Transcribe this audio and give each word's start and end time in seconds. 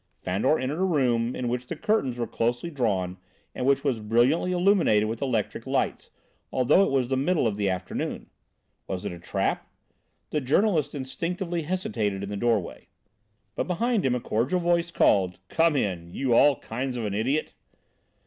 Fandor 0.15 0.57
entered 0.57 0.79
a 0.79 0.83
room 0.83 1.35
in 1.35 1.47
which 1.47 1.67
the 1.67 1.75
curtains 1.75 2.17
were 2.17 2.25
closely 2.25 2.71
drawn 2.71 3.19
and 3.53 3.67
which 3.67 3.83
was 3.83 3.99
brilliantly 3.99 4.51
illuminated 4.51 5.07
with 5.07 5.21
electric 5.21 5.67
lights, 5.67 6.09
although 6.51 6.83
it 6.83 6.89
was 6.89 7.07
the 7.09 7.15
middle 7.15 7.45
of 7.45 7.55
the 7.55 7.69
afternoon. 7.69 8.27
Was 8.87 9.05
it 9.05 9.11
a 9.11 9.19
trap? 9.19 9.69
The 10.31 10.41
journalist 10.41 10.95
instinctively 10.95 11.61
hesitated 11.61 12.23
in 12.23 12.29
the 12.29 12.35
doorway. 12.35 12.87
But 13.55 13.67
behind 13.67 14.03
him 14.03 14.15
a 14.15 14.19
cordial 14.19 14.59
voice 14.59 14.89
called: 14.89 15.37
"Come 15.49 15.75
in, 15.75 16.09
you 16.15 16.33
all 16.33 16.55
kinds 16.59 16.97
of 16.97 17.05
an 17.05 17.13
idiot!" 17.13 17.53